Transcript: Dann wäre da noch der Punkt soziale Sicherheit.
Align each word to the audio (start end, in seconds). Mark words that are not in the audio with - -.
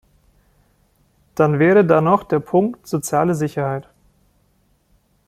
Dann 1.35 1.59
wäre 1.59 1.85
da 1.85 2.01
noch 2.01 2.23
der 2.23 2.39
Punkt 2.39 2.87
soziale 2.87 3.35
Sicherheit. 3.35 3.87